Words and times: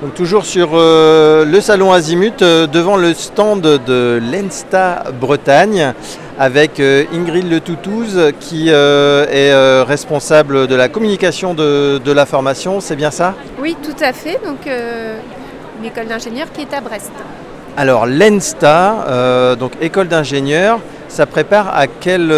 Donc 0.00 0.14
toujours 0.14 0.44
sur 0.44 0.70
euh, 0.74 1.44
le 1.44 1.60
salon 1.60 1.92
Azimut, 1.92 2.40
euh, 2.42 2.68
devant 2.68 2.96
le 2.96 3.14
stand 3.14 3.60
de 3.60 4.20
l'Ensta 4.32 5.02
Bretagne, 5.20 5.92
avec 6.38 6.78
euh, 6.78 7.02
Ingrid 7.12 7.50
Le 7.50 7.58
Toutouze 7.58 8.30
qui 8.38 8.68
est 8.68 9.82
responsable 9.82 10.68
de 10.68 10.74
la 10.76 10.88
communication 10.88 11.52
de, 11.52 11.98
de 11.98 12.12
la 12.12 12.26
formation, 12.26 12.80
c'est 12.80 12.94
bien 12.94 13.10
ça? 13.10 13.34
Oui, 13.60 13.76
tout 13.82 14.00
à 14.00 14.12
fait. 14.12 14.38
Donc 14.44 14.68
une 15.80 15.84
école 15.84 16.06
d'ingénieurs 16.06 16.52
qui 16.52 16.60
est 16.60 16.72
à 16.72 16.80
Brest. 16.80 17.10
Alors 17.76 18.06
l'ENSTA, 18.06 19.56
donc 19.58 19.72
école 19.80 20.06
d'ingénieurs, 20.06 20.78
ça 21.08 21.26
prépare 21.26 21.76
à 21.76 21.88
quel 21.88 22.32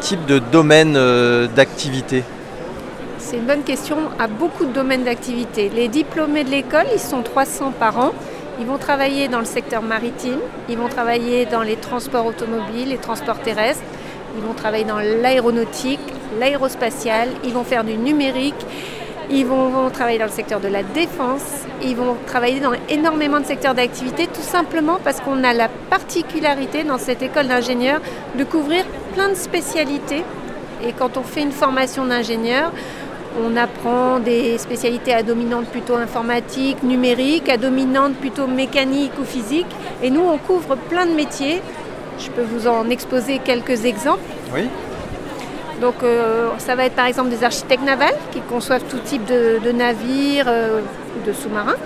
type 0.00 0.26
de 0.26 0.38
domaine 0.38 0.98
d'activité? 1.56 2.22
C'est 3.28 3.36
une 3.36 3.44
bonne 3.44 3.62
question 3.62 3.98
à 4.18 4.26
beaucoup 4.26 4.64
de 4.64 4.72
domaines 4.72 5.04
d'activité. 5.04 5.68
Les 5.68 5.88
diplômés 5.88 6.44
de 6.44 6.50
l'école, 6.50 6.86
ils 6.94 6.98
sont 6.98 7.20
300 7.20 7.74
par 7.78 7.98
an. 7.98 8.12
Ils 8.58 8.64
vont 8.64 8.78
travailler 8.78 9.28
dans 9.28 9.40
le 9.40 9.44
secteur 9.44 9.82
maritime, 9.82 10.38
ils 10.70 10.78
vont 10.78 10.88
travailler 10.88 11.44
dans 11.44 11.60
les 11.60 11.76
transports 11.76 12.24
automobiles, 12.24 12.88
les 12.88 12.96
transports 12.96 13.38
terrestres, 13.40 13.82
ils 14.34 14.42
vont 14.42 14.54
travailler 14.54 14.84
dans 14.84 14.98
l'aéronautique, 14.98 16.00
l'aérospatiale, 16.40 17.28
ils 17.44 17.52
vont 17.52 17.64
faire 17.64 17.84
du 17.84 17.98
numérique, 17.98 18.66
ils 19.30 19.44
vont, 19.44 19.90
travailler 19.90 20.18
dans 20.18 20.24
le 20.24 20.30
secteur 20.30 20.60
de 20.60 20.68
la 20.68 20.82
défense, 20.82 21.66
ils 21.82 21.96
vont 21.96 22.16
travailler 22.26 22.60
dans 22.60 22.72
énormément 22.88 23.40
de 23.40 23.44
secteurs 23.44 23.74
d'activité, 23.74 24.26
tout 24.26 24.40
simplement 24.40 24.98
parce 25.04 25.20
qu'on 25.20 25.44
a 25.44 25.52
la 25.52 25.68
particularité 25.68 26.82
dans 26.82 26.98
cette 26.98 27.20
école 27.20 27.48
d'ingénieurs 27.48 28.00
de 28.38 28.44
couvrir 28.44 28.86
plein 29.12 29.28
de 29.28 29.34
spécialités. 29.34 30.24
Et 30.82 30.92
quand 30.92 31.16
on 31.16 31.22
fait 31.22 31.42
une 31.42 31.52
formation 31.52 32.06
d'ingénieur, 32.06 32.72
on 33.44 33.56
apprend 33.56 34.18
des 34.18 34.58
spécialités 34.58 35.12
à 35.12 35.22
dominante 35.22 35.66
plutôt 35.66 35.96
informatique, 35.96 36.82
numérique, 36.82 37.48
à 37.48 37.56
dominante 37.56 38.14
plutôt 38.14 38.46
mécanique 38.46 39.12
ou 39.20 39.24
physique. 39.24 39.66
Et 40.02 40.10
nous, 40.10 40.22
on 40.22 40.38
couvre 40.38 40.76
plein 40.76 41.06
de 41.06 41.12
métiers. 41.12 41.60
Je 42.18 42.30
peux 42.30 42.42
vous 42.42 42.66
en 42.66 42.88
exposer 42.90 43.38
quelques 43.38 43.84
exemples. 43.84 44.22
Oui. 44.54 44.68
Donc 45.80 46.02
euh, 46.02 46.50
ça 46.58 46.74
va 46.74 46.86
être 46.86 46.94
par 46.94 47.06
exemple 47.06 47.30
des 47.30 47.44
architectes 47.44 47.84
navals 47.84 48.16
qui 48.32 48.40
conçoivent 48.40 48.84
tout 48.84 48.98
type 48.98 49.24
de, 49.26 49.70
navires, 49.70 50.46
euh, 50.48 50.80
de 51.24 51.32
sous-marins, 51.32 51.76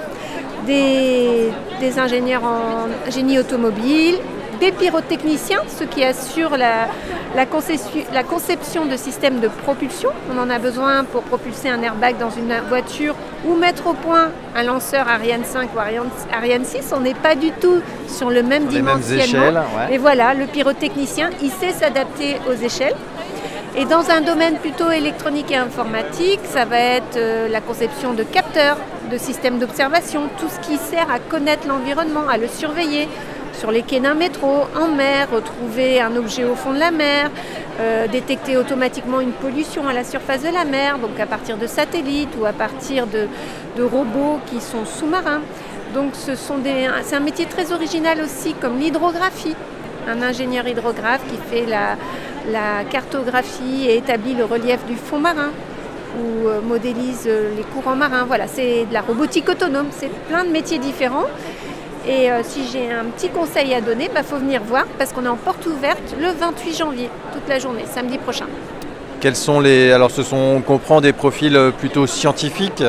des, 0.67 1.51
ingénieurs 1.98 2.45
en 2.45 3.11
génie 3.11 3.39
automobile, 3.39 4.17
des 4.61 4.73
pyrotechniciens, 4.73 5.63
ceux 5.69 5.85
qui 5.85 6.03
assurent 6.05 6.57
la, 6.57 6.89
la, 7.35 8.23
conception 8.23 8.87
de 8.87 8.97
systèmes 8.97 9.41
de 9.41 9.49
propulsion. 9.49 10.11
On 10.33 10.39
en 10.39 10.51
a 10.51 10.59
besoin 10.59 11.05
pour 11.05 11.23
propulser 11.23 11.69
un 11.69 11.83
airbag 11.83 12.19
dans 12.19 12.31
une 12.31 12.55
voiture 12.69 13.15
ou 13.47 13.55
mettre 13.55 13.87
au 13.87 13.95
point 13.95 14.31
un 14.55 14.63
lanceur 14.63 15.09
Ariane 15.09 15.45
5 15.45 15.71
ou 15.75 15.79
Ariane 15.79 16.65
6. 16.65 16.93
On 16.95 17.01
n'est 17.01 17.15
pas 17.15 17.35
du 17.35 17.51
tout 17.53 17.81
sur 18.09 18.31
le 18.31 18.43
même 18.43 18.67
dimensionnement. 18.67 19.63
Et 19.91 19.99
voilà, 19.99 20.35
le 20.35 20.47
pyrotechnicien, 20.47 21.31
il 21.43 21.51
sait 21.51 21.73
s'adapter 21.73 22.37
aux 22.49 22.65
échelles. 22.65 22.95
Et 23.75 23.87
dans 23.87 24.11
un 24.11 24.21
domaine 24.21 24.57
plutôt 24.57 24.91
électronique 24.91 25.51
et 25.51 25.57
informatique, 25.57 26.41
ça 26.45 26.67
va 26.67 26.79
être 26.79 27.17
euh, 27.17 27.49
la 27.49 27.63
conception 27.63 28.13
de 28.13 28.23
capteurs, 28.23 28.77
de 29.11 29.17
systèmes 29.17 29.59
d'observation, 29.59 30.29
tout 30.39 30.49
ce 30.51 30.61
qui 30.69 30.77
sert 30.77 31.11
à 31.11 31.19
connaître 31.19 31.67
l'environnement, 31.67 32.29
à 32.31 32.37
le 32.37 32.49
surveiller, 32.49 33.09
sur 33.53 33.70
les 33.70 33.83
quais 33.83 34.00
d'un 34.00 34.14
métro, 34.14 34.62
en 34.77 34.89
mer, 34.89 35.28
retrouver 35.31 36.00
un 36.00 36.17
objet 36.17 36.45
au 36.45 36.55
fond 36.55 36.72
de 36.72 36.78
la 36.78 36.91
mer, 36.91 37.31
euh, 37.81 38.06
détecter 38.08 38.56
automatiquement 38.56 39.20
une 39.20 39.33
pollution 39.33 39.86
à 39.86 39.92
la 39.92 40.05
surface 40.05 40.42
de 40.42 40.48
la 40.48 40.64
mer, 40.64 40.98
donc 40.98 41.19
à 41.20 41.27
partir 41.27 41.56
de 41.56 41.67
satellites 41.67 42.36
ou 42.41 42.45
à 42.45 42.53
partir 42.53 43.06
de, 43.06 43.28
robots 43.83 44.39
qui 44.47 44.61
sont 44.61 44.84
sous-marins. 44.84 45.41
Donc 45.95 46.14
ce 46.14 46.34
sont 46.34 46.58
des, 46.58 46.89
c'est 47.03 47.17
un 47.17 47.20
métier 47.20 47.47
très 47.47 47.73
original 47.73 48.20
aussi, 48.20 48.55
comme 48.55 48.78
l'hydrographie. 48.78 49.56
Un 50.08 50.23
ingénieur 50.23 50.67
hydrographe 50.67 51.23
qui 51.30 51.36
fait 51.50 51.67
la, 51.67 51.97
la 52.50 52.84
cartographie 52.84 53.86
et 53.86 53.96
établit 53.96 54.35
le 54.35 54.45
relief 54.45 54.85
du 54.86 54.96
fond 54.96 55.18
marin 55.18 55.51
ou 56.18 56.48
euh, 56.48 56.61
modélise 56.61 57.24
euh, 57.27 57.55
les 57.57 57.62
courants 57.62 57.96
marins. 57.96 58.24
Voilà, 58.24 58.46
c'est 58.46 58.86
de 58.86 58.92
la 58.92 59.01
robotique 59.01 59.48
autonome, 59.48 59.86
c'est 59.91 60.11
plein 60.29 60.45
de 60.45 60.51
métiers 60.51 60.79
différents. 60.79 61.27
Et 62.07 62.30
euh, 62.30 62.40
si 62.42 62.63
j'ai 62.73 62.90
un 62.90 63.05
petit 63.05 63.29
conseil 63.29 63.73
à 63.74 63.80
donner, 63.80 64.08
il 64.08 64.14
bah, 64.14 64.24
faut 64.24 64.36
venir 64.36 64.61
voir 64.63 64.86
parce 64.98 65.13
qu'on 65.13 65.24
est 65.24 65.29
en 65.29 65.36
porte 65.36 65.64
ouverte 65.67 66.17
le 66.20 66.29
28 66.33 66.77
janvier, 66.77 67.08
toute 67.33 67.48
la 67.48 67.61
journée, 67.61 67.85
samedi 67.92 68.18
prochain. 68.18 68.46
Quels 69.20 69.36
sont 69.36 69.61
les. 69.61 69.92
Alors, 69.92 70.11
ce 70.11 70.24
sont, 70.24 70.36
on 70.36 70.61
comprend 70.62 71.01
des 71.01 71.12
profils 71.12 71.57
euh, 71.57 71.70
plutôt 71.70 72.08
scientifiques. 72.08 72.83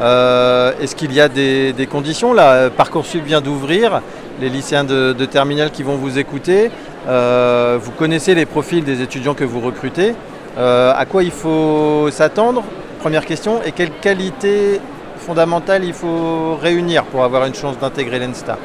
Euh, 0.00 0.72
est-ce 0.80 0.96
qu'il 0.96 1.12
y 1.12 1.20
a 1.20 1.28
des, 1.28 1.88
conditions 1.88 2.32
là? 2.32 2.68
Parcoursup 2.70 3.24
vient 3.24 3.40
d'ouvrir, 3.40 4.02
les 4.40 4.48
lycéens 4.48 4.84
de, 4.84 5.12
de, 5.12 5.24
terminale 5.26 5.70
qui 5.70 5.84
vont 5.84 5.96
vous 5.96 6.18
écouter. 6.18 6.70
vous 7.06 7.90
connaissez 7.96 8.34
les 8.34 8.46
profils 8.46 8.84
des 8.84 9.00
étudiants 9.00 9.34
que 9.34 9.44
vous 9.44 9.60
recrutez. 9.60 10.14
à 10.58 11.04
quoi 11.08 11.22
il 11.22 11.30
faut 11.30 12.10
s'attendre? 12.10 12.62
Première 13.00 13.24
question. 13.24 13.62
Et 13.64 13.72
quelle 13.72 13.90
qualité 13.90 14.80
fondamentales 15.26 15.84
il 15.84 15.92
faut 15.92 16.56
réunir 16.56 17.04
pour 17.04 17.24
avoir 17.24 17.44
une 17.46 17.54
chance 17.54 17.76
d'intégrer 17.78 18.18
l'ENSTA 18.20 18.56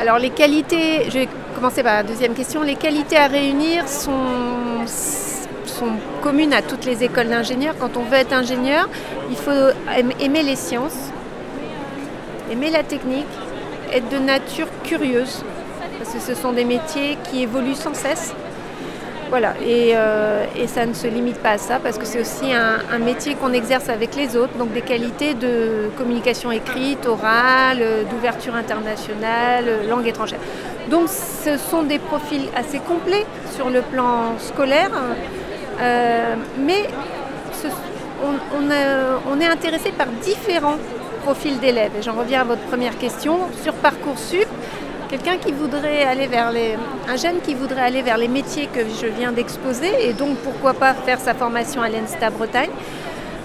Alors 0.00 0.18
les 0.18 0.30
qualités, 0.30 1.04
je 1.10 1.18
vais 1.20 1.28
commencer 1.54 1.82
par 1.84 1.94
la 1.94 2.02
deuxième 2.02 2.34
question, 2.34 2.62
les 2.62 2.74
qualités 2.74 3.16
à 3.16 3.28
réunir 3.28 3.86
sont, 3.86 4.84
sont 4.84 5.92
communes 6.20 6.52
à 6.52 6.62
toutes 6.62 6.84
les 6.84 7.04
écoles 7.04 7.28
d'ingénieurs. 7.28 7.76
Quand 7.78 7.96
on 7.96 8.02
veut 8.02 8.16
être 8.16 8.32
ingénieur, 8.32 8.88
il 9.30 9.36
faut 9.36 9.52
aimer 10.20 10.42
les 10.42 10.56
sciences, 10.56 10.98
aimer 12.50 12.70
la 12.70 12.82
technique, 12.82 13.32
être 13.92 14.08
de 14.08 14.18
nature 14.18 14.66
curieuse, 14.82 15.44
parce 15.98 16.12
que 16.14 16.20
ce 16.20 16.34
sont 16.34 16.52
des 16.52 16.64
métiers 16.64 17.16
qui 17.30 17.42
évoluent 17.42 17.76
sans 17.76 17.94
cesse. 17.94 18.34
Voilà, 19.32 19.54
euh, 19.62 20.44
et, 20.58 20.66
ça 20.66 20.84
ne 20.84 20.92
se 20.92 21.06
limite 21.06 21.38
pas 21.38 21.52
à 21.52 21.56
ça 21.56 21.78
parce 21.82 21.96
que 21.96 22.04
c'est 22.04 22.20
aussi 22.20 22.52
un, 22.52 22.98
métier 22.98 23.34
qu'on 23.34 23.54
exerce 23.54 23.88
avec 23.88 24.14
les 24.14 24.36
autres, 24.36 24.58
donc 24.58 24.74
des 24.74 24.82
qualités 24.82 25.32
de 25.32 25.88
communication 25.96 26.52
écrite, 26.52 27.06
orale, 27.06 27.82
d'ouverture 28.10 28.54
internationale, 28.54 29.88
langue 29.88 30.06
étrangère. 30.06 30.38
Donc 30.90 31.08
ce 31.08 31.56
sont 31.56 31.82
des 31.82 31.98
profils 31.98 32.42
assez 32.54 32.78
complets 32.80 33.24
sur 33.56 33.70
le 33.70 33.80
plan 33.80 34.38
scolaire, 34.38 34.90
euh, 35.80 36.34
mais 36.58 36.90
on, 38.60 39.40
est 39.40 39.46
intéressé 39.46 39.92
par 39.92 40.08
différents 40.22 40.76
profils 41.24 41.58
d'élèves. 41.58 41.92
Et 41.98 42.02
j'en 42.02 42.12
reviens 42.12 42.42
à 42.42 42.44
votre 42.44 42.62
première 42.64 42.98
question. 42.98 43.38
Sur 43.62 43.72
Parcoursup, 43.72 44.46
quelqu'un 45.12 45.36
qui 45.36 45.52
voudrait 45.52 46.04
aller 46.04 46.26
vers 46.26 46.50
les, 46.50 46.74
un 47.06 47.16
jeune 47.16 47.42
qui 47.42 47.52
voudrait 47.52 47.82
aller 47.82 48.00
vers 48.00 48.16
les 48.16 48.28
métiers 48.28 48.66
que 48.72 48.80
je 48.80 49.06
viens 49.06 49.30
d'exposer 49.30 50.08
et 50.08 50.14
donc 50.14 50.38
pourquoi 50.38 50.72
pas 50.72 50.94
faire 50.94 51.20
sa 51.20 51.34
formation 51.34 51.82
à 51.82 51.90
l'ENSTA 51.90 52.30
Bretagne. 52.30 52.70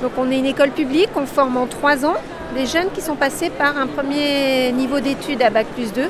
Donc 0.02 0.14
on 0.18 0.32
est 0.32 0.40
une 0.40 0.46
école 0.46 0.72
publique, 0.72 1.10
on 1.18 1.26
forme 1.26 1.58
en 1.58 1.68
trois 1.68 2.06
ans 2.06 2.16
des 2.56 2.66
jeunes 2.68 2.88
qui 2.96 3.02
sont 3.02 3.18
passés 3.18 3.50
par 3.50 3.78
un 3.78 3.86
premier 3.86 4.72
niveau 4.72 5.02
d'études 5.02 5.42
à 5.42 5.50
Bac 5.50 5.68
plus 5.76 5.92
2. 5.92 6.04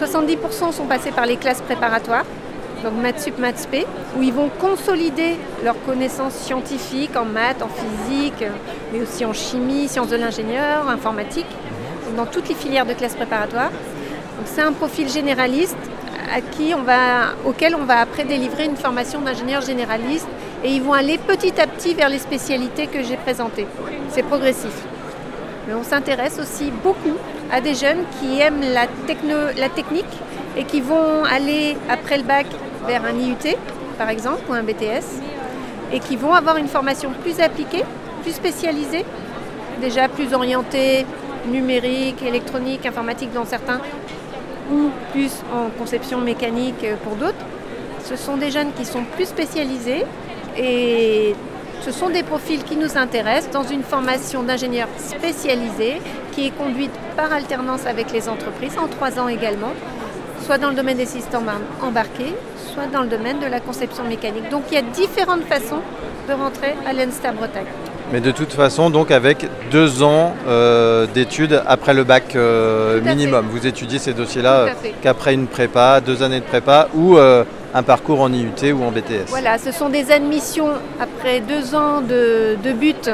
70% 0.00 0.72
sont 0.72 0.86
passés 0.86 1.10
par 1.10 1.26
les 1.26 1.36
classes 1.36 1.60
préparatoires, 1.60 2.24
donc 2.82 2.94
maths 3.02 3.20
sup, 3.20 3.38
maths 3.38 3.68
p, 3.70 3.84
où 4.16 4.22
ils 4.22 4.32
vont 4.32 4.48
consolider 4.48 5.36
leurs 5.62 5.80
connaissances 5.84 6.36
scientifiques 6.36 7.16
en 7.16 7.26
maths, 7.26 7.62
en 7.62 7.68
physique, 7.68 8.42
mais 8.94 9.02
aussi 9.02 9.26
en 9.26 9.34
chimie, 9.34 9.88
sciences 9.88 10.08
de 10.08 10.16
l'ingénieur, 10.16 10.88
informatique, 10.88 11.46
dans 12.16 12.24
toutes 12.24 12.48
les 12.48 12.54
filières 12.54 12.86
de 12.86 12.94
classes 12.94 13.14
préparatoires. 13.14 13.70
C'est 14.44 14.62
un 14.62 14.72
profil 14.72 15.08
généraliste 15.08 15.76
à 16.34 16.40
qui 16.40 16.74
on 16.74 16.82
va, 16.82 17.34
auquel 17.44 17.74
on 17.74 17.84
va 17.84 18.00
après 18.00 18.24
délivrer 18.24 18.64
une 18.64 18.76
formation 18.76 19.20
d'ingénieur 19.20 19.60
généraliste 19.62 20.28
et 20.62 20.70
ils 20.70 20.82
vont 20.82 20.92
aller 20.92 21.18
petit 21.18 21.60
à 21.60 21.66
petit 21.66 21.94
vers 21.94 22.08
les 22.08 22.18
spécialités 22.18 22.86
que 22.86 23.02
j'ai 23.02 23.16
présentées. 23.16 23.66
C'est 24.10 24.22
progressif. 24.22 24.72
Mais 25.66 25.74
on 25.74 25.82
s'intéresse 25.82 26.38
aussi 26.38 26.70
beaucoup 26.82 27.16
à 27.52 27.60
des 27.60 27.74
jeunes 27.74 28.04
qui 28.18 28.40
aiment 28.40 28.60
la, 28.60 28.86
la 29.56 29.68
technique 29.68 30.04
et 30.56 30.64
qui 30.64 30.80
vont 30.80 31.24
aller 31.24 31.76
après 31.88 32.18
le 32.18 32.24
bac 32.24 32.46
vers 32.86 33.04
un 33.04 33.18
IUT, 33.18 33.56
par 33.98 34.08
exemple, 34.08 34.42
ou 34.48 34.52
un 34.52 34.62
BTS, 34.62 35.20
et 35.92 36.00
qui 36.00 36.16
vont 36.16 36.34
avoir 36.34 36.56
une 36.56 36.68
formation 36.68 37.10
plus 37.22 37.40
appliquée, 37.40 37.84
plus 38.22 38.32
spécialisée, 38.32 39.04
déjà 39.80 40.08
plus 40.08 40.32
orientée 40.34 41.06
numérique, 41.46 42.22
électronique, 42.22 42.86
informatique 42.86 43.32
dans 43.32 43.44
certains, 43.44 43.80
ou 44.72 44.90
plus 45.12 45.32
en 45.52 45.70
conception 45.78 46.18
mécanique 46.20 46.84
pour 47.02 47.16
d'autres. 47.16 47.44
Ce 48.04 48.16
sont 48.16 48.36
des 48.36 48.50
jeunes 48.50 48.72
qui 48.72 48.84
sont 48.84 49.04
plus 49.04 49.26
spécialisés 49.26 50.04
et 50.56 51.34
ce 51.80 51.90
sont 51.90 52.08
des 52.08 52.22
profils 52.22 52.62
qui 52.62 52.76
nous 52.76 52.96
intéressent 52.96 53.50
dans 53.50 53.62
une 53.62 53.82
formation 53.82 54.42
d'ingénieur 54.42 54.88
spécialisé 54.96 56.00
qui 56.32 56.46
est 56.46 56.56
conduite 56.56 56.92
par 57.16 57.32
alternance 57.32 57.86
avec 57.86 58.12
les 58.12 58.28
entreprises 58.28 58.78
en 58.78 58.88
trois 58.88 59.18
ans 59.18 59.28
également, 59.28 59.72
soit 60.46 60.58
dans 60.58 60.70
le 60.70 60.74
domaine 60.74 60.96
des 60.96 61.06
systèmes 61.06 61.50
embarqués, 61.82 62.34
soit 62.72 62.86
dans 62.86 63.02
le 63.02 63.08
domaine 63.08 63.38
de 63.38 63.46
la 63.46 63.60
conception 63.60 64.04
mécanique. 64.04 64.48
Donc 64.50 64.64
il 64.70 64.74
y 64.74 64.78
a 64.78 64.82
différentes 64.82 65.44
façons 65.44 65.80
de 66.28 66.32
rentrer 66.32 66.74
à 66.86 66.92
l'ENSTA 66.92 67.32
Bretagne. 67.32 67.66
Mais 68.12 68.20
de 68.20 68.30
toute 68.30 68.52
façon, 68.52 68.90
donc 68.90 69.10
avec 69.10 69.46
deux 69.70 70.02
ans 70.02 70.34
euh, 70.46 71.06
d'études 71.06 71.62
après 71.66 71.94
le 71.94 72.04
bac 72.04 72.36
euh, 72.36 73.00
minimum. 73.00 73.46
Vous 73.50 73.66
étudiez 73.66 73.98
ces 73.98 74.12
dossiers-là 74.12 74.60
euh, 74.60 74.68
qu'après 75.02 75.34
une 75.34 75.46
prépa, 75.46 76.00
deux 76.00 76.22
années 76.22 76.40
de 76.40 76.44
prépa 76.44 76.88
ou 76.94 77.16
euh, 77.16 77.44
un 77.72 77.82
parcours 77.82 78.20
en 78.20 78.32
IUT 78.32 78.72
ou 78.72 78.84
en 78.84 78.90
BTS. 78.90 79.28
Voilà, 79.28 79.58
ce 79.58 79.72
sont 79.72 79.88
des 79.88 80.12
admissions 80.12 80.68
après 81.00 81.40
deux 81.40 81.74
ans 81.74 82.02
de, 82.02 82.56
de 82.62 82.72
but, 82.72 83.10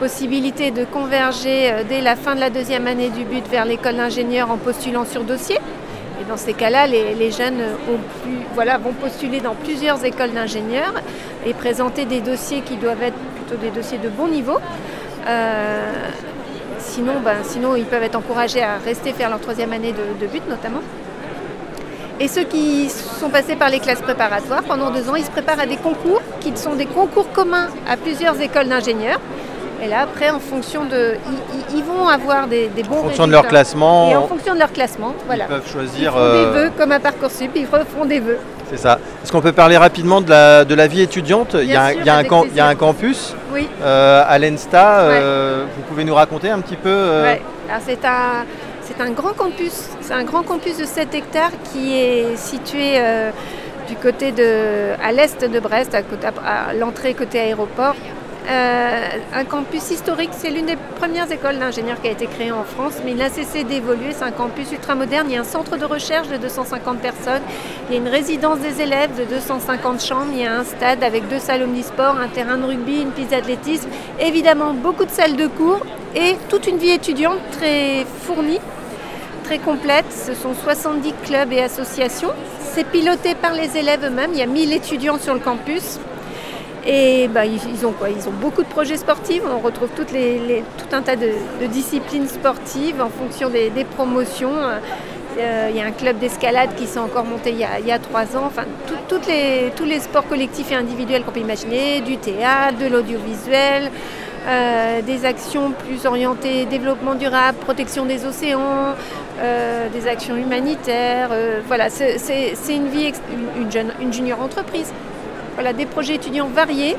possibilité 0.00 0.70
de 0.70 0.84
converger 0.84 1.72
dès 1.88 2.00
la 2.00 2.16
fin 2.16 2.34
de 2.34 2.40
la 2.40 2.50
deuxième 2.50 2.86
année 2.86 3.10
du 3.10 3.24
but 3.24 3.46
vers 3.48 3.64
l'école 3.64 3.96
d'ingénieur 3.96 4.50
en 4.50 4.56
postulant 4.56 5.04
sur 5.04 5.22
dossier. 5.22 5.56
Et 6.20 6.24
dans 6.28 6.36
ces 6.36 6.52
cas-là, 6.52 6.86
les, 6.86 7.14
les 7.14 7.30
jeunes 7.30 7.60
ont 7.88 7.98
voilà, 8.54 8.78
vont 8.78 8.92
postuler 8.92 9.40
dans 9.40 9.54
plusieurs 9.54 10.04
écoles 10.04 10.32
d'ingénieurs 10.32 10.94
et 11.46 11.54
présenter 11.54 12.04
des 12.04 12.20
dossiers 12.20 12.60
qui 12.60 12.76
doivent 12.76 13.02
être 13.02 13.16
plutôt 13.52 13.62
des 13.62 13.70
dossiers 13.70 13.98
de 13.98 14.08
bon 14.08 14.28
niveau. 14.28 14.58
Euh, 15.28 15.92
sinon, 16.78 17.14
ben, 17.24 17.36
sinon, 17.42 17.76
ils 17.76 17.84
peuvent 17.84 18.02
être 18.02 18.16
encouragés 18.16 18.62
à 18.62 18.78
rester 18.84 19.12
faire 19.12 19.30
leur 19.30 19.40
troisième 19.40 19.72
année 19.72 19.92
de, 19.92 20.20
de 20.24 20.30
but 20.30 20.42
notamment. 20.48 20.80
Et 22.20 22.28
ceux 22.28 22.44
qui 22.44 22.88
sont 22.88 23.30
passés 23.30 23.56
par 23.56 23.68
les 23.70 23.80
classes 23.80 24.00
préparatoires, 24.00 24.62
pendant 24.62 24.90
deux 24.90 25.08
ans, 25.08 25.16
ils 25.16 25.24
se 25.24 25.30
préparent 25.30 25.60
à 25.60 25.66
des 25.66 25.76
concours 25.76 26.20
qui 26.40 26.52
sont 26.56 26.74
des 26.74 26.86
concours 26.86 27.30
communs 27.32 27.68
à 27.90 27.96
plusieurs 27.96 28.40
écoles 28.40 28.68
d'ingénieurs. 28.68 29.20
Et 29.82 29.88
là, 29.88 30.02
après, 30.02 30.30
en 30.30 30.38
fonction 30.38 30.84
de. 30.84 31.16
Ils, 31.26 31.56
ils- 31.74 31.78
ils 31.78 31.82
vont 31.84 32.06
avoir 32.06 32.46
des, 32.46 32.68
des 32.68 32.84
bons 32.84 32.98
En 33.00 33.02
fonction 33.04 33.26
de 33.26 33.32
leur 33.32 33.48
classement, 33.48 34.10
Et 34.10 34.14
en 34.16 34.28
fonction 34.28 34.54
de 34.54 34.58
leur 34.60 34.70
classement, 34.72 35.12
voilà. 35.26 35.44
ils 35.46 35.48
peuvent 35.48 35.62
Ils 35.66 35.72
choisir. 35.72 36.12
font 36.12 36.18
euh, 36.20 36.44
des 36.52 36.58
vœux 36.60 36.70
comme 36.78 36.92
à 36.92 37.00
Parcoursup, 37.00 37.50
ils 37.56 37.66
font 37.66 38.04
des 38.04 38.20
vœux. 38.20 38.38
C'est 38.70 38.76
ça. 38.76 39.00
Est-ce 39.24 39.32
qu'on 39.32 39.40
peut 39.40 39.50
parler 39.52 39.76
rapidement 39.76 40.20
de 40.20 40.30
la, 40.30 40.64
de 40.64 40.74
la 40.76 40.86
vie 40.86 41.00
étudiante? 41.02 41.56
Il 41.60 41.64
y, 41.68 41.74
a, 41.74 41.86
un- 41.86 41.90
sûr, 41.90 42.00
il 42.00 42.06
y 42.06 42.10
a 42.10 42.14
un 42.14 42.18
avec 42.18 42.28
camp- 42.30 42.44
il 42.48 42.56
y 42.56 42.60
a 42.60 42.66
un 42.68 42.74
campus? 42.76 43.34
Oui. 43.52 43.68
euh, 43.82 44.24
à 44.26 44.38
l'ENSTA. 44.38 45.00
euh, 45.00 45.64
vous 45.76 45.82
pouvez 45.82 46.04
nous 46.04 46.14
raconter 46.14 46.48
un 46.50 46.60
petit 46.60 46.76
peu 46.76 46.88
euh, 46.90 47.22
Ouais. 47.22 47.42
Alors, 47.68 47.82
c'est 47.86 48.04
un, 48.04 49.04
un 49.04 49.10
grand 49.10 49.32
campus. 49.34 49.88
C'est 50.00 50.14
un 50.14 50.24
grand 50.24 50.42
campus 50.42 50.76
de 50.78 50.84
7 50.84 51.14
hectares 51.14 51.50
qui 51.72 51.96
est 51.98 52.36
situé 52.36 52.94
euh, 52.96 53.30
du 53.88 53.96
côté 53.96 54.32
de, 54.32 54.92
à 55.02 55.12
l'est 55.12 55.42
de 55.44 55.60
Brest, 55.60 55.94
à 55.94 56.72
l'entrée 56.74 57.14
côté 57.14 57.40
aéroport. 57.40 57.94
Euh, 58.48 59.08
un 59.34 59.44
campus 59.44 59.90
historique, 59.90 60.30
c'est 60.32 60.50
l'une 60.50 60.66
des 60.66 60.76
premières 60.76 61.30
écoles 61.30 61.58
d'ingénieurs 61.58 62.00
qui 62.00 62.08
a 62.08 62.10
été 62.10 62.26
créée 62.26 62.50
en 62.50 62.64
France, 62.64 62.94
mais 63.04 63.12
il 63.12 63.16
n'a 63.16 63.30
cessé 63.30 63.62
d'évoluer. 63.62 64.12
C'est 64.12 64.24
un 64.24 64.32
campus 64.32 64.72
ultramoderne. 64.72 65.28
Il 65.28 65.34
y 65.34 65.36
a 65.36 65.40
un 65.40 65.44
centre 65.44 65.76
de 65.76 65.84
recherche 65.84 66.28
de 66.28 66.36
250 66.36 66.98
personnes. 66.98 67.42
Il 67.88 67.94
y 67.94 67.98
a 67.98 68.00
une 68.00 68.08
résidence 68.08 68.58
des 68.58 68.80
élèves 68.80 69.16
de 69.16 69.24
250 69.24 70.02
chambres. 70.02 70.32
Il 70.32 70.40
y 70.40 70.46
a 70.46 70.58
un 70.58 70.64
stade 70.64 71.04
avec 71.04 71.28
deux 71.28 71.38
salles 71.38 71.62
omnisports, 71.62 72.16
un 72.18 72.28
terrain 72.28 72.56
de 72.56 72.64
rugby, 72.64 73.02
une 73.02 73.12
piste 73.12 73.30
d'athlétisme. 73.30 73.88
Évidemment, 74.18 74.74
beaucoup 74.74 75.04
de 75.04 75.10
salles 75.10 75.36
de 75.36 75.46
cours 75.46 75.80
et 76.16 76.36
toute 76.48 76.66
une 76.66 76.78
vie 76.78 76.90
étudiante 76.90 77.38
très 77.52 78.04
fournie, 78.22 78.60
très 79.44 79.58
complète. 79.58 80.06
Ce 80.10 80.34
sont 80.34 80.54
70 80.54 81.14
clubs 81.24 81.52
et 81.52 81.60
associations. 81.60 82.32
C'est 82.74 82.84
piloté 82.84 83.34
par 83.36 83.52
les 83.52 83.76
élèves 83.76 84.04
eux-mêmes. 84.04 84.30
Il 84.32 84.38
y 84.38 84.42
a 84.42 84.46
1000 84.46 84.72
étudiants 84.72 85.18
sur 85.18 85.34
le 85.34 85.40
campus. 85.40 86.00
Et 86.86 87.28
bah, 87.28 87.44
ils, 87.46 87.86
ont 87.86 87.92
quoi? 87.92 88.08
Ils 88.10 88.28
ont 88.28 88.32
beaucoup 88.32 88.62
de 88.62 88.68
projets 88.68 88.96
sportifs. 88.96 89.42
On 89.48 89.60
retrouve 89.60 89.90
tout 89.90 90.06
un 90.92 91.02
tas 91.02 91.16
de, 91.16 91.66
disciplines 91.66 92.26
sportives 92.26 93.00
en 93.00 93.08
fonction 93.08 93.48
des, 93.48 93.70
promotions. 93.96 94.52
Euh, 95.38 95.68
il 95.70 95.76
y 95.76 95.80
a 95.80 95.86
un 95.86 95.92
club 95.92 96.18
d'escalade 96.18 96.74
qui 96.76 96.86
s'est 96.86 96.98
encore 96.98 97.24
monté 97.24 97.50
il 97.52 97.86
y 97.86 97.92
a, 97.92 97.98
trois 97.98 98.36
ans. 98.36 98.44
Enfin, 98.46 98.64
tout- 98.86 98.94
toutes 99.08 99.26
les, 99.26 99.72
tous 99.76 99.84
les 99.84 100.00
sports 100.00 100.26
collectifs 100.26 100.72
et 100.72 100.74
individuels 100.74 101.22
qu'on 101.22 101.30
peut 101.30 101.40
imaginer, 101.40 102.00
du 102.00 102.18
théâtre, 102.18 102.76
de 102.78 102.86
l'audiovisuel, 102.86 103.90
euh, 104.46 105.00
des 105.02 105.24
actions 105.24 105.70
plus 105.70 106.04
orientées 106.04 106.66
développement 106.66 107.14
durable, 107.14 107.56
protection 107.58 108.04
des 108.04 108.26
océans, 108.26 108.94
euh, 109.40 109.88
des 109.88 110.08
actions 110.08 110.36
humanitaires. 110.36 111.30
voilà, 111.68 111.88
c'est 111.90 112.16
une 112.68 112.88
vie, 112.88 113.12
une 113.56 113.70
jeune, 113.70 113.92
une 114.00 114.12
junior 114.12 114.42
entreprise. 114.42 114.92
Voilà, 115.54 115.72
des 115.72 115.86
projets 115.86 116.14
étudiants 116.14 116.48
variés, 116.48 116.96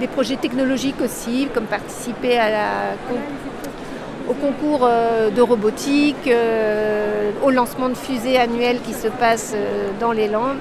des 0.00 0.08
projets 0.08 0.36
technologiques 0.36 1.00
aussi, 1.00 1.48
comme 1.54 1.66
participer 1.66 2.38
à 2.38 2.94
au 4.28 4.34
concours 4.34 4.80
euh, 4.82 5.30
de 5.30 5.40
robotique, 5.40 6.26
euh, 6.26 7.30
au 7.44 7.50
lancement 7.50 7.88
de 7.88 7.94
fusées 7.94 8.38
annuelles 8.38 8.80
qui 8.80 8.92
se 8.92 9.08
passent 9.08 9.54
euh, 9.54 9.90
dans 10.00 10.12
les 10.12 10.28
Landes. 10.28 10.58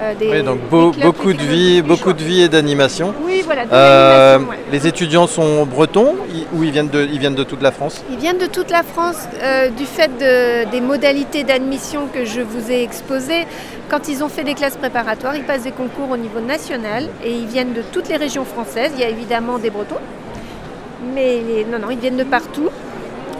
Euh, 0.00 0.14
des- 0.14 0.30
oui, 0.30 0.42
donc 0.42 0.60
beau- 0.70 0.92
beaucoup 0.92 1.32
de 1.32 1.42
vie, 1.42 1.76
du 1.76 1.82
beaucoup 1.82 2.02
choix. 2.04 2.12
de 2.12 2.22
vie 2.24 2.42
et 2.42 2.48
d'animation. 2.48 3.14
Oui, 3.24 3.42
voilà, 3.44 3.64
de 3.66 3.70
Euh, 3.72 4.38
ouais. 4.38 4.58
Les 4.72 4.86
étudiants 4.86 5.26
sont 5.26 5.64
bretons 5.66 6.14
ou 6.54 6.62
ils 6.64 6.70
viennent 6.70 6.88
de, 6.88 7.02
ils 7.04 7.18
viennent 7.18 7.34
de 7.34 7.44
toute 7.44 7.62
la 7.62 7.72
France? 7.72 8.02
Ils 8.10 8.18
viennent 8.18 8.38
de 8.38 8.46
toute 8.46 8.70
la 8.70 8.82
France 8.82 9.28
euh, 9.42 9.68
du 9.70 9.84
fait 9.84 10.10
de- 10.18 10.70
des 10.70 10.80
modalités 10.80 11.44
d'admission 11.44 12.02
que 12.12 12.24
je 12.24 12.40
vous 12.40 12.70
ai 12.70 12.82
exposées. 12.82 13.46
Quand 13.88 14.08
ils 14.08 14.22
ont 14.22 14.28
fait 14.28 14.44
des 14.44 14.54
classes 14.54 14.76
préparatoires, 14.76 15.34
ils 15.36 15.44
passent 15.44 15.62
des 15.64 15.72
concours 15.72 16.10
au 16.10 16.16
niveau 16.16 16.40
national 16.40 17.04
et 17.24 17.32
ils 17.32 17.46
viennent 17.46 17.72
de 17.72 17.82
toutes 17.92 18.08
les 18.08 18.16
régions 18.16 18.44
françaises. 18.44 18.92
Il 18.96 19.00
y 19.00 19.04
a 19.04 19.08
évidemment 19.08 19.58
des 19.58 19.70
Bretons, 19.70 19.96
mais 21.14 21.40
les- 21.46 21.64
non, 21.64 21.78
non, 21.78 21.90
ils 21.90 21.98
viennent 21.98 22.16
de 22.16 22.24
partout. 22.24 22.68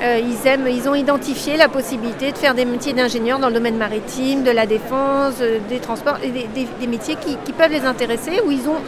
Euh, 0.00 0.20
ils, 0.22 0.46
aiment, 0.46 0.68
ils 0.68 0.88
ont 0.88 0.94
identifié 0.94 1.56
la 1.56 1.68
possibilité 1.68 2.30
de 2.30 2.38
faire 2.38 2.54
des 2.54 2.64
métiers 2.64 2.92
d'ingénieur 2.92 3.40
dans 3.40 3.48
le 3.48 3.54
domaine 3.54 3.76
maritime, 3.76 4.44
de 4.44 4.50
la 4.50 4.64
défense, 4.64 5.34
euh, 5.40 5.58
des 5.68 5.78
transports, 5.78 6.18
des, 6.18 6.86
métiers 6.86 7.16
qui, 7.16 7.36
qui 7.44 7.52
peuvent 7.52 7.72
les 7.72 7.84
intéresser, 7.84 8.40
où 8.46 8.52
ils 8.52 8.68
ont 8.68 8.80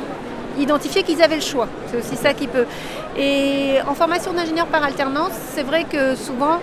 identifié 0.60 1.02
qu'ils 1.02 1.20
avaient 1.20 1.36
le 1.36 1.40
choix. 1.40 1.66
C'est 1.90 1.98
aussi 1.98 2.16
ça 2.16 2.32
qui 2.32 2.46
peut. 2.46 2.66
Et 3.18 3.78
en 3.88 3.94
formation 3.94 4.32
d'ingénieur 4.32 4.66
par 4.66 4.84
alternance, 4.84 5.32
c'est 5.54 5.64
vrai 5.64 5.84
que 5.84 6.14
souvent, 6.14 6.60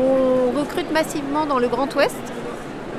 on 0.00 0.58
recrute 0.58 0.90
massivement 0.92 1.44
dans 1.44 1.58
le 1.58 1.68
Grand 1.68 1.94
Ouest, 1.94 2.16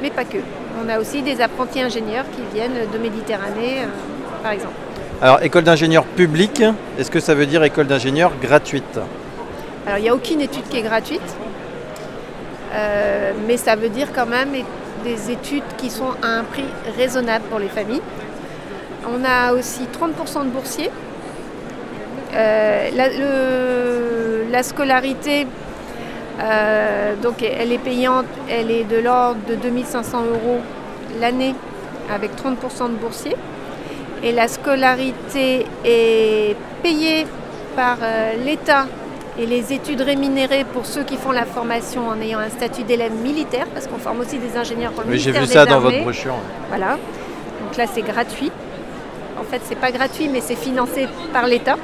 mais 0.03 0.12
pas 0.12 0.24
que. 0.24 0.38
On 0.83 0.89
a 0.89 1.00
aussi 1.00 1.21
des 1.24 1.42
apprentis 1.42 1.81
ingénieurs 1.81 2.25
qui 2.36 2.42
viennent 2.56 2.88
de 2.94 2.98
Méditerranée, 3.00 3.81
euh, 3.81 4.44
par 4.44 4.51
exemple. 4.51 4.75
Alors, 5.21 5.42
école 5.42 5.63
d'ingénieur 5.63 6.03
publique, 6.03 6.63
est-ce 7.00 7.09
que 7.09 7.19
ça 7.19 7.33
veut 7.33 7.45
dire 7.45 7.63
école 7.63 7.88
d'ingénieur 7.88 8.31
gratuite? 8.42 9.00
Alors, 9.86 9.98
il 9.98 10.04
n'y 10.04 10.10
a 10.10 10.16
aucune 10.16 10.42
étude 10.42 10.68
qui 10.69 10.78
est 10.78 10.83
gratuite, 10.83 11.22
euh, 12.74 13.31
mais 13.48 13.57
ça 13.57 13.75
veut 13.75 13.89
dire 13.89 14.10
quand 14.13 14.28
même 14.28 14.50
des 15.04 15.31
études 15.31 15.63
qui 15.78 15.89
sont 15.89 16.12
à 16.22 16.28
un 16.28 16.44
prix 16.44 16.66
raisonnable 16.98 17.45
pour 17.45 17.57
les 17.57 17.68
familles. 17.68 18.01
On 19.10 19.24
a 19.25 19.54
aussi 19.54 19.81
30% 19.92 20.45
de 20.45 20.50
boursiers. 20.50 20.92
Euh, 22.36 22.89
la, 24.51 24.62
scolarité, 24.62 25.48
euh, 26.39 27.16
donc 27.16 27.42
elle 27.42 27.72
est 27.72 27.80
payante, 27.80 28.27
elle 28.50 28.70
est 28.70 28.84
de 28.84 28.98
l'ordre 28.98 29.39
de 29.50 29.55
2500 29.55 30.25
euros 30.25 30.60
l'année 31.20 31.55
avec 32.13 32.32
30% 32.36 32.89
de 32.89 32.96
boursiers. 32.98 33.36
Et 34.24 34.32
la 34.32 34.48
scolarité 34.48 35.65
est 35.84 36.55
payée 36.84 37.25
par 37.75 37.98
l'État 38.46 38.86
et 39.41 39.48
les 39.48 39.74
études 39.74 40.01
rémunérées 40.01 40.65
pour 40.71 40.86
ceux 40.86 41.03
qui 41.03 41.17
font 41.17 41.31
la 41.31 41.45
formation 41.45 42.07
en 42.07 42.21
ayant 42.21 42.39
un 42.39 42.50
statut 42.50 42.83
d'élève 42.83 43.13
militaire, 43.13 43.65
parce 43.74 43.88
qu'on 43.88 43.98
forme 43.98 44.19
aussi 44.19 44.38
des 44.38 44.55
ingénieurs 44.55 44.91
pour 44.91 45.03
le 45.03 45.10
Oui, 45.10 45.19
j'ai 45.19 45.31
vu 45.31 45.45
ça 45.48 45.65
dans 45.65 45.79
votre 45.79 46.00
brochure. 46.01 46.36
Voilà. 46.69 46.98
Donc 47.63 47.75
là, 47.77 47.86
c'est 47.91 48.03
gratuit. 48.03 48.51
En 49.39 49.43
fait, 49.43 49.62
c'est 49.63 49.77
pas 49.77 49.91
gratuit, 49.91 50.29
mais 50.29 50.41
c'est 50.41 50.55
financé 50.55 51.07
par 51.33 51.48
l'État. 51.48 51.75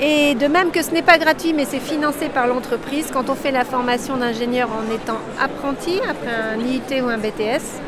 Et 0.00 0.34
de 0.36 0.46
même 0.46 0.70
que 0.70 0.82
ce 0.82 0.92
n'est 0.92 1.02
pas 1.02 1.18
gratuit, 1.18 1.52
mais 1.52 1.64
c'est 1.64 1.80
financé 1.80 2.28
par 2.28 2.46
l'entreprise, 2.46 3.08
quand 3.12 3.28
on 3.28 3.34
fait 3.34 3.50
la 3.50 3.64
formation 3.64 4.16
d'ingénieur 4.16 4.68
en 4.70 4.94
étant 4.94 5.18
apprenti, 5.42 6.00
après 6.08 6.30
un 6.30 6.60
IUT 6.60 7.02
ou 7.04 7.08
un 7.08 7.18
BTS, 7.18 7.80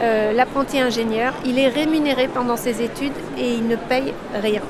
euh, 0.00 0.32
l'apprenti 0.32 0.80
ingénieur, 0.80 1.32
il 1.46 1.58
est 1.58 1.68
rémunéré 1.68 2.28
pendant 2.28 2.56
ses 2.56 2.82
études 2.82 3.14
et 3.38 3.54
il 3.54 3.68
ne 3.68 3.76
paye 3.76 4.12
rien. 4.34 4.60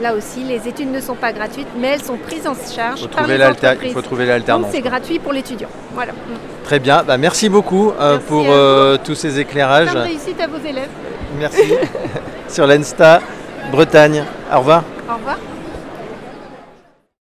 Là 0.00 0.14
aussi, 0.14 0.44
les 0.44 0.68
études 0.68 0.92
ne 0.92 1.00
sont 1.00 1.14
pas 1.14 1.32
gratuites, 1.32 1.68
mais 1.78 1.88
elles 1.88 2.02
sont 2.02 2.16
prises 2.18 2.46
en 2.46 2.54
charge 2.54 3.00
Il 3.00 3.02
faut 3.02 3.08
par 3.08 3.22
trouver 3.22 3.38
les 3.38 3.44
entreprises. 3.46 3.80
il 3.90 3.92
faut 3.92 4.02
trouver 4.02 4.24
Donc 4.24 4.32
l'alternance. 4.32 4.70
c'est 4.72 4.80
gratuit 4.82 5.18
pour 5.18 5.32
l'étudiant. 5.32 5.68
Voilà. 5.94 6.12
Très 6.64 6.78
bien, 6.78 7.02
Bah, 7.02 7.16
merci 7.16 7.48
beaucoup 7.48 7.92
euh, 7.98 8.12
Merci 8.12 8.26
pour 8.28 8.44
euh, 8.48 8.96
tous 9.02 9.14
ces 9.14 9.38
éclairages. 9.38 9.94
Réussite 9.94 10.40
à 10.40 10.46
vos 10.48 10.58
élèves. 10.58 10.88
Merci. 11.38 11.72
Sur 12.48 12.66
l'Ensta 12.66 13.20
Bretagne. 13.70 14.24
Au 14.52 14.58
revoir. 14.58 14.84
Au 15.08 15.14
revoir. 15.14 15.38